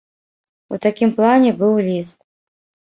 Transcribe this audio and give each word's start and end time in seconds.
У 0.75 0.81
такім 0.87 1.13
плане 1.21 1.55
быў 1.61 1.73
ліст. 1.91 2.19